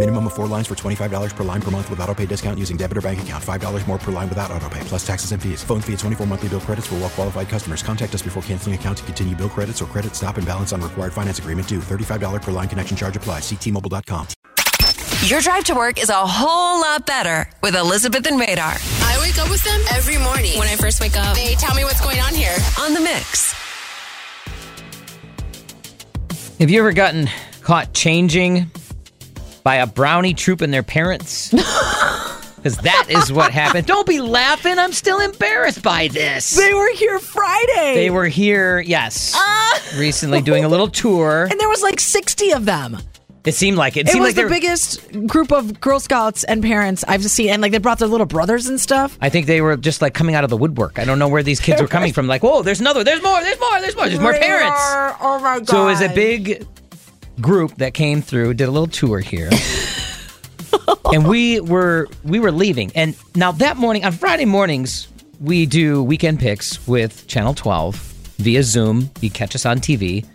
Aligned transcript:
Minimum 0.00 0.28
of 0.28 0.32
four 0.32 0.46
lines 0.46 0.66
for 0.66 0.74
$25 0.74 1.36
per 1.36 1.44
line 1.44 1.60
per 1.60 1.70
month 1.70 1.90
with 1.90 2.00
auto 2.00 2.14
pay 2.14 2.24
discount 2.24 2.58
using 2.58 2.78
debit 2.78 2.96
or 2.96 3.02
bank 3.02 3.20
account. 3.20 3.44
$5 3.44 3.86
more 3.86 3.98
per 3.98 4.10
line 4.10 4.30
without 4.30 4.50
auto 4.50 4.66
pay, 4.70 4.80
plus 4.84 5.06
taxes 5.06 5.32
and 5.32 5.42
fees. 5.42 5.62
Phone 5.62 5.82
fee 5.82 5.92
at 5.92 5.98
24 5.98 6.26
monthly 6.26 6.48
bill 6.48 6.60
credits 6.60 6.86
for 6.86 6.94
well 6.94 7.10
qualified 7.10 7.50
customers. 7.50 7.82
Contact 7.82 8.14
us 8.14 8.22
before 8.22 8.42
canceling 8.44 8.74
account 8.74 8.96
to 8.96 9.04
continue 9.04 9.36
bill 9.36 9.50
credits 9.50 9.82
or 9.82 9.84
credit 9.84 10.14
stop 10.14 10.38
and 10.38 10.46
balance 10.46 10.72
on 10.72 10.80
required 10.80 11.12
finance 11.12 11.38
agreement 11.38 11.68
due. 11.68 11.80
$35 11.80 12.40
per 12.40 12.50
line 12.50 12.66
connection 12.66 12.96
charge 12.96 13.14
applies. 13.14 13.44
See 13.44 13.56
T-Mobile.com. 13.56 14.26
Your 15.26 15.40
drive 15.40 15.64
to 15.64 15.74
work 15.74 16.00
is 16.00 16.08
a 16.08 16.14
whole 16.14 16.80
lot 16.80 17.04
better 17.04 17.44
with 17.62 17.76
Elizabeth 17.76 18.26
and 18.26 18.40
Radar 18.40 18.78
I 19.02 19.18
wake 19.20 19.36
up 19.36 19.50
with 19.50 19.62
them 19.64 19.82
every 19.92 20.16
morning. 20.16 20.58
When 20.58 20.68
I 20.68 20.76
first 20.76 21.02
wake 21.02 21.14
up, 21.14 21.36
they 21.36 21.56
tell 21.56 21.74
me 21.74 21.84
what's 21.84 22.00
going 22.00 22.20
on 22.20 22.34
here. 22.34 22.56
on 22.80 22.94
the 22.94 23.00
mix. 23.00 23.52
Have 26.58 26.70
you 26.70 26.80
ever 26.80 26.94
gotten 26.94 27.28
caught 27.60 27.92
changing 27.92 28.70
by 29.62 29.76
a 29.76 29.86
brownie 29.86 30.34
troop 30.34 30.60
and 30.60 30.72
their 30.72 30.82
parents? 30.82 31.52
Because 32.62 32.76
that 32.76 33.06
is 33.08 33.32
what 33.32 33.52
happened. 33.52 33.86
Don't 33.86 34.06
be 34.06 34.20
laughing. 34.20 34.78
I'm 34.78 34.92
still 34.92 35.18
embarrassed 35.18 35.82
by 35.82 36.08
this. 36.08 36.50
They 36.54 36.74
were 36.74 36.92
here 36.92 37.18
Friday. 37.18 37.94
They 37.94 38.10
were 38.10 38.26
here, 38.26 38.80
yes, 38.80 39.32
Ah. 39.34 39.80
recently 39.96 40.42
doing 40.42 40.66
a 40.66 40.68
little 40.68 40.88
tour. 40.88 41.44
and 41.50 41.58
there 41.58 41.70
was 41.70 41.80
like 41.80 41.98
60 41.98 42.50
of 42.52 42.66
them. 42.66 42.98
It 43.46 43.54
seemed 43.54 43.78
like 43.78 43.96
it. 43.96 44.00
It 44.00 44.08
It, 44.08 44.12
seemed 44.12 44.24
was 44.24 44.28
like 44.28 44.34
they 44.36 44.42
the 44.42 44.44
were- 44.48 44.50
biggest 44.54 45.26
group 45.26 45.52
of 45.52 45.80
Girl 45.80 45.98
Scouts 46.00 46.44
and 46.44 46.62
parents 46.62 47.02
I've 47.08 47.24
seen. 47.24 47.48
And 47.48 47.62
like 47.62 47.72
they 47.72 47.78
brought 47.78 47.98
their 47.98 48.08
little 48.08 48.26
brothers 48.26 48.66
and 48.66 48.78
stuff. 48.78 49.16
I 49.22 49.30
think 49.30 49.46
they 49.46 49.62
were 49.62 49.78
just 49.78 50.02
like 50.02 50.12
coming 50.12 50.34
out 50.34 50.44
of 50.44 50.50
the 50.50 50.58
woodwork. 50.58 50.98
I 50.98 51.06
don't 51.06 51.18
know 51.18 51.28
where 51.28 51.42
these 51.42 51.60
kids 51.60 51.80
were 51.80 51.88
coming 51.88 52.12
from. 52.16 52.26
Like, 52.26 52.42
whoa, 52.42 52.60
there's 52.62 52.80
another, 52.80 53.02
there's 53.04 53.22
more, 53.22 53.40
there's 53.40 53.58
more, 53.58 53.80
there's 53.80 53.96
more, 53.96 54.06
there's 54.06 54.20
more 54.20 54.34
parents. 54.34 54.78
Oh 55.22 55.40
my 55.42 55.60
God. 55.60 55.68
So 55.70 55.84
it 55.84 55.92
was 55.92 56.02
a 56.02 56.10
big 56.10 56.66
group 57.40 57.76
that 57.76 57.94
came 57.94 58.22
through, 58.22 58.54
did 58.54 58.68
a 58.68 58.70
little 58.70 58.86
tour 58.86 59.20
here. 59.20 59.50
and 61.12 61.26
we 61.26 61.60
were 61.60 62.08
we 62.24 62.38
were 62.38 62.52
leaving. 62.52 62.92
And 62.94 63.16
now 63.34 63.52
that 63.52 63.76
morning, 63.76 64.04
on 64.04 64.12
Friday 64.12 64.44
mornings, 64.44 65.08
we 65.40 65.66
do 65.66 66.02
weekend 66.02 66.38
picks 66.38 66.86
with 66.86 67.26
Channel 67.26 67.54
12 67.54 67.96
via 68.38 68.62
Zoom. 68.62 69.10
You 69.20 69.30
catch 69.30 69.54
us 69.54 69.66
on 69.66 69.78
TV. 69.78 70.26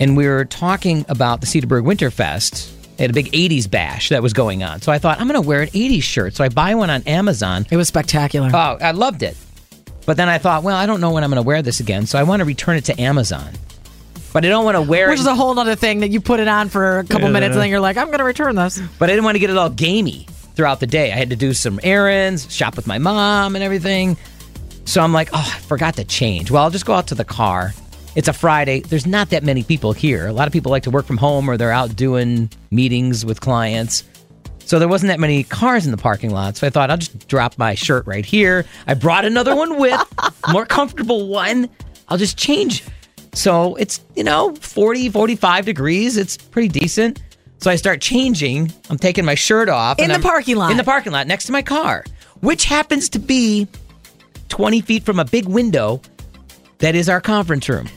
And 0.00 0.16
we 0.16 0.26
were 0.26 0.44
talking 0.44 1.04
about 1.08 1.40
the 1.40 1.46
Cedarburg 1.46 1.84
Winterfest. 1.84 2.72
They 2.96 3.04
had 3.04 3.10
a 3.10 3.14
big 3.14 3.32
80s 3.32 3.70
bash 3.70 4.08
that 4.08 4.22
was 4.22 4.32
going 4.32 4.62
on. 4.62 4.80
So 4.80 4.92
I 4.92 4.98
thought, 4.98 5.20
I'm 5.20 5.28
going 5.28 5.40
to 5.40 5.46
wear 5.46 5.62
an 5.62 5.68
80s 5.68 6.02
shirt. 6.02 6.34
So 6.34 6.44
I 6.44 6.48
buy 6.48 6.74
one 6.74 6.90
on 6.90 7.02
Amazon. 7.02 7.66
It 7.70 7.76
was 7.76 7.88
spectacular. 7.88 8.50
Oh, 8.52 8.78
I 8.80 8.92
loved 8.92 9.22
it. 9.22 9.36
But 10.06 10.16
then 10.16 10.28
I 10.28 10.38
thought, 10.38 10.62
well, 10.62 10.76
I 10.76 10.86
don't 10.86 11.00
know 11.00 11.10
when 11.10 11.22
I'm 11.22 11.30
going 11.30 11.42
to 11.42 11.46
wear 11.46 11.62
this 11.62 11.80
again. 11.80 12.06
So 12.06 12.18
I 12.18 12.22
want 12.22 12.40
to 12.40 12.44
return 12.44 12.76
it 12.76 12.84
to 12.86 13.00
Amazon. 13.00 13.52
But 14.32 14.44
I 14.44 14.48
don't 14.48 14.64
want 14.64 14.76
to 14.76 14.82
wear 14.82 15.06
it. 15.06 15.10
Which 15.10 15.18
it. 15.18 15.22
is 15.22 15.26
a 15.26 15.34
whole 15.34 15.58
other 15.58 15.74
thing 15.74 16.00
that 16.00 16.10
you 16.10 16.20
put 16.20 16.40
it 16.40 16.48
on 16.48 16.68
for 16.68 16.98
a 16.98 17.04
couple 17.04 17.28
minutes 17.28 17.54
and 17.54 17.62
then 17.62 17.70
you're 17.70 17.80
like, 17.80 17.96
I'm 17.96 18.06
going 18.06 18.18
to 18.18 18.24
return 18.24 18.56
this. 18.56 18.80
but 18.98 19.08
I 19.08 19.12
didn't 19.12 19.24
want 19.24 19.36
to 19.36 19.38
get 19.40 19.50
it 19.50 19.56
all 19.56 19.70
gamey 19.70 20.26
throughout 20.54 20.80
the 20.80 20.86
day. 20.86 21.12
I 21.12 21.16
had 21.16 21.30
to 21.30 21.36
do 21.36 21.54
some 21.54 21.80
errands, 21.82 22.52
shop 22.54 22.76
with 22.76 22.86
my 22.86 22.98
mom, 22.98 23.54
and 23.54 23.62
everything. 23.62 24.16
So 24.84 25.00
I'm 25.02 25.12
like, 25.12 25.30
oh, 25.32 25.52
I 25.54 25.58
forgot 25.60 25.96
to 25.96 26.04
change. 26.04 26.50
Well, 26.50 26.62
I'll 26.62 26.70
just 26.70 26.86
go 26.86 26.94
out 26.94 27.06
to 27.08 27.14
the 27.14 27.24
car. 27.24 27.72
It's 28.16 28.26
a 28.26 28.32
Friday. 28.32 28.80
There's 28.80 29.06
not 29.06 29.30
that 29.30 29.44
many 29.44 29.62
people 29.62 29.92
here. 29.92 30.26
A 30.26 30.32
lot 30.32 30.46
of 30.46 30.52
people 30.52 30.70
like 30.70 30.82
to 30.84 30.90
work 30.90 31.06
from 31.06 31.18
home 31.18 31.48
or 31.48 31.56
they're 31.56 31.70
out 31.70 31.94
doing 31.94 32.50
meetings 32.70 33.24
with 33.24 33.40
clients. 33.40 34.02
So 34.64 34.78
there 34.78 34.88
wasn't 34.88 35.08
that 35.08 35.20
many 35.20 35.44
cars 35.44 35.86
in 35.86 35.92
the 35.92 35.96
parking 35.96 36.30
lot. 36.30 36.56
So 36.56 36.66
I 36.66 36.70
thought 36.70 36.90
I'll 36.90 36.96
just 36.96 37.28
drop 37.28 37.56
my 37.56 37.74
shirt 37.74 38.06
right 38.06 38.24
here. 38.24 38.66
I 38.86 38.94
brought 38.94 39.24
another 39.24 39.54
one 39.54 39.78
with, 39.78 40.00
more 40.52 40.66
comfortable 40.66 41.28
one. 41.28 41.68
I'll 42.08 42.18
just 42.18 42.36
change. 42.36 42.84
So 43.34 43.74
it's, 43.76 44.00
you 44.16 44.24
know, 44.24 44.54
40, 44.56 45.10
45 45.10 45.64
degrees. 45.66 46.16
It's 46.16 46.36
pretty 46.36 46.68
decent. 46.68 47.22
So 47.58 47.70
I 47.70 47.76
start 47.76 48.00
changing. 48.00 48.72
I'm 48.88 48.98
taking 48.98 49.24
my 49.24 49.34
shirt 49.34 49.68
off. 49.68 49.98
In 49.98 50.08
the 50.08 50.14
I'm- 50.14 50.22
parking 50.22 50.56
lot. 50.56 50.70
In 50.70 50.76
the 50.76 50.84
parking 50.84 51.12
lot 51.12 51.26
next 51.26 51.46
to 51.46 51.52
my 51.52 51.62
car, 51.62 52.04
which 52.40 52.64
happens 52.64 53.08
to 53.10 53.18
be 53.18 53.66
20 54.48 54.80
feet 54.80 55.04
from 55.04 55.18
a 55.18 55.24
big 55.24 55.46
window 55.46 56.00
that 56.78 56.94
is 56.94 57.08
our 57.08 57.20
conference 57.20 57.68
room. 57.68 57.88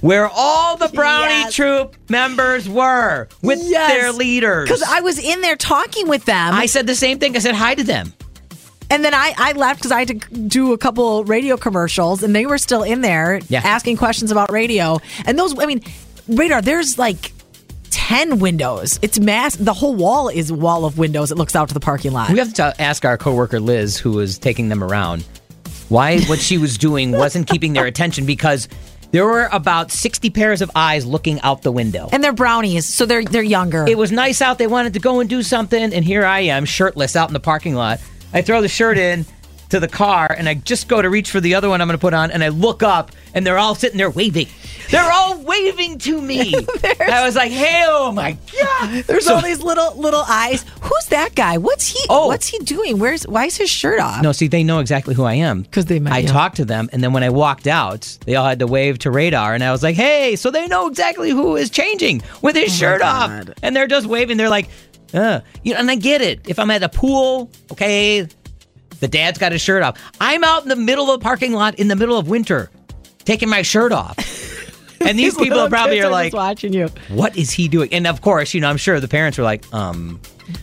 Where 0.00 0.28
all 0.28 0.76
the 0.76 0.88
Brownie 0.88 1.32
Yes. 1.32 1.54
Troop 1.54 1.96
members 2.08 2.68
were 2.68 3.28
with 3.42 3.58
Yes. 3.62 3.90
their 3.90 4.12
leaders. 4.12 4.68
Because 4.68 4.82
I 4.84 5.00
was 5.00 5.18
in 5.18 5.40
there 5.40 5.56
talking 5.56 6.08
with 6.08 6.24
them. 6.24 6.54
I 6.54 6.66
said 6.66 6.86
the 6.86 6.94
same 6.94 7.18
thing. 7.18 7.34
I 7.36 7.40
said 7.40 7.56
hi 7.56 7.74
to 7.74 7.82
them. 7.82 8.14
And 8.90 9.04
then 9.04 9.12
I, 9.14 9.34
I 9.36 9.52
left 9.52 9.80
because 9.80 9.92
I 9.92 9.98
had 10.00 10.08
to 10.08 10.14
do 10.48 10.72
a 10.72 10.78
couple 10.78 11.24
radio 11.24 11.56
commercials, 11.56 12.22
and 12.22 12.34
they 12.34 12.46
were 12.46 12.58
still 12.58 12.82
in 12.82 13.02
there 13.02 13.40
Yeah. 13.48 13.60
asking 13.64 13.98
questions 13.98 14.30
about 14.30 14.50
radio. 14.50 14.98
And 15.26 15.38
those, 15.38 15.58
I 15.58 15.66
mean, 15.66 15.82
radar. 16.26 16.62
There's 16.62 16.98
like 16.98 17.32
ten 17.90 18.38
windows. 18.38 18.98
It's 19.02 19.18
mass. 19.18 19.56
The 19.56 19.74
whole 19.74 19.94
wall 19.94 20.28
is 20.28 20.50
a 20.50 20.54
wall 20.54 20.84
of 20.84 20.96
windows. 20.98 21.30
It 21.30 21.36
looks 21.38 21.54
out 21.54 21.68
to 21.68 21.74
the 21.74 21.80
parking 21.80 22.12
lot. 22.12 22.30
We 22.30 22.38
have 22.38 22.54
to 22.54 22.74
ask 22.80 23.04
our 23.04 23.18
coworker 23.18 23.60
Liz, 23.60 23.98
who 23.98 24.12
was 24.12 24.38
taking 24.38 24.68
them 24.70 24.82
around, 24.82 25.22
why 25.88 26.20
what 26.22 26.38
she 26.38 26.56
was 26.58 26.78
doing 26.78 27.12
wasn't 27.12 27.46
keeping 27.46 27.72
their 27.74 27.86
attention 27.86 28.24
because 28.26 28.68
there 29.10 29.24
were 29.24 29.48
about 29.52 29.90
60 29.90 30.28
pairs 30.30 30.60
of 30.60 30.70
eyes 30.74 31.06
looking 31.06 31.40
out 31.40 31.62
the 31.62 31.72
window. 31.72 32.08
and 32.12 32.22
they're 32.22 32.32
brownies, 32.32 32.84
so 32.86 33.04
they're 33.06 33.24
they're 33.24 33.42
younger. 33.42 33.86
It 33.86 33.98
was 33.98 34.12
nice 34.12 34.40
out. 34.42 34.58
They 34.58 34.66
wanted 34.66 34.94
to 34.94 35.00
go 35.00 35.20
and 35.20 35.28
do 35.28 35.42
something, 35.42 35.92
and 35.92 36.04
here 36.04 36.24
I 36.24 36.40
am, 36.40 36.64
shirtless, 36.64 37.16
out 37.16 37.28
in 37.28 37.32
the 37.34 37.40
parking 37.40 37.74
lot. 37.74 38.00
I 38.32 38.42
throw 38.42 38.60
the 38.60 38.68
shirt 38.68 38.98
in 38.98 39.24
to 39.70 39.80
the 39.80 39.88
car, 39.88 40.34
and 40.36 40.48
I 40.48 40.54
just 40.54 40.88
go 40.88 41.02
to 41.02 41.10
reach 41.10 41.30
for 41.30 41.40
the 41.40 41.54
other 41.54 41.68
one 41.68 41.80
I'm 41.82 41.88
going 41.88 41.98
to 41.98 42.00
put 42.00 42.14
on, 42.14 42.30
and 42.30 42.42
I 42.42 42.48
look 42.48 42.82
up, 42.82 43.12
and 43.34 43.46
they're 43.46 43.58
all 43.58 43.74
sitting 43.74 43.98
there 43.98 44.08
waving. 44.08 44.46
They're 44.90 45.12
all 45.12 45.42
waving 45.42 45.98
to 45.98 46.22
me. 46.22 46.54
I 47.00 47.22
was 47.26 47.36
like, 47.36 47.52
"Hey, 47.52 47.84
oh 47.86 48.10
my 48.10 48.38
god!" 48.58 49.04
There's 49.04 49.26
So- 49.26 49.34
all 49.34 49.42
these 49.42 49.60
little 49.62 49.94
little 49.98 50.24
eyes. 50.26 50.64
Who's 50.80 51.06
that 51.10 51.34
guy? 51.34 51.58
What's 51.58 51.86
he? 51.88 52.00
Oh. 52.08 52.28
what's 52.28 52.46
he 52.46 52.58
doing? 52.60 52.98
Where's 52.98 53.24
why 53.26 53.44
is 53.44 53.58
his 53.58 53.68
shirt 53.68 54.00
off? 54.00 54.22
No, 54.22 54.32
see, 54.32 54.48
they 54.48 54.64
know 54.64 54.78
exactly 54.78 55.14
who 55.14 55.24
I 55.24 55.34
am 55.34 55.60
because 55.60 55.84
they 55.84 55.98
met 56.00 56.14
I 56.14 56.22
talked 56.22 56.56
to 56.56 56.64
them, 56.64 56.88
and 56.90 57.04
then 57.04 57.12
when 57.12 57.22
I 57.22 57.28
walked 57.28 57.66
out, 57.66 58.16
they 58.24 58.36
all 58.36 58.46
had 58.46 58.60
to 58.60 58.66
wave 58.66 58.98
to 59.00 59.10
radar, 59.10 59.52
and 59.52 59.62
I 59.62 59.70
was 59.72 59.82
like, 59.82 59.96
"Hey!" 59.96 60.36
So 60.36 60.50
they 60.50 60.66
know 60.68 60.86
exactly 60.86 61.28
who 61.28 61.56
is 61.56 61.68
changing 61.68 62.22
with 62.40 62.56
his 62.56 62.72
oh 62.72 62.76
shirt 62.76 63.02
off, 63.02 63.50
and 63.62 63.76
they're 63.76 63.86
just 63.88 64.06
waving. 64.06 64.38
They're 64.38 64.48
like, 64.48 64.70
"Uh," 65.14 65.40
you 65.62 65.74
know, 65.74 65.80
and 65.80 65.90
I 65.90 65.94
get 65.96 66.20
it. 66.20 66.48
If 66.48 66.58
I'm 66.58 66.70
at 66.70 66.82
a 66.82 66.88
pool, 66.88 67.50
okay, 67.72 68.26
the 69.00 69.08
dad's 69.08 69.38
got 69.38 69.52
his 69.52 69.60
shirt 69.60 69.82
off. 69.82 70.00
I'm 70.20 70.44
out 70.44 70.62
in 70.62 70.68
the 70.68 70.76
middle 70.76 71.10
of 71.10 71.20
the 71.20 71.24
parking 71.24 71.52
lot 71.52 71.76
in 71.76 71.88
the 71.88 71.96
middle 71.96 72.18
of 72.18 72.28
winter, 72.28 72.70
taking 73.24 73.48
my 73.48 73.62
shirt 73.62 73.92
off. 73.92 74.16
And 75.00 75.18
these 75.18 75.36
people 75.36 75.68
probably 75.68 76.00
are 76.00 76.10
like, 76.10 76.32
watching 76.32 76.72
you. 76.72 76.88
what 77.08 77.36
is 77.36 77.50
he 77.50 77.68
doing? 77.68 77.92
And 77.92 78.06
of 78.06 78.20
course, 78.20 78.52
you 78.52 78.60
know, 78.60 78.68
I'm 78.68 78.76
sure 78.76 78.98
the 78.98 79.08
parents 79.08 79.38
were 79.38 79.44
like, 79.44 79.72
um, 79.72 80.20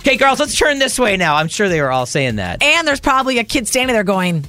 okay, 0.00 0.16
girls, 0.16 0.38
let's 0.38 0.56
turn 0.56 0.78
this 0.78 0.98
way 0.98 1.16
now. 1.16 1.36
I'm 1.36 1.48
sure 1.48 1.68
they 1.68 1.80
were 1.80 1.90
all 1.90 2.06
saying 2.06 2.36
that. 2.36 2.62
And 2.62 2.86
there's 2.86 3.00
probably 3.00 3.38
a 3.38 3.44
kid 3.44 3.66
standing 3.66 3.94
there 3.94 4.04
going, 4.04 4.44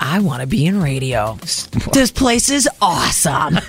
I 0.00 0.20
want 0.20 0.40
to 0.40 0.46
be 0.46 0.66
in 0.66 0.82
radio. 0.82 1.34
this 1.92 2.10
place 2.14 2.50
is 2.50 2.68
awesome. 2.80 3.58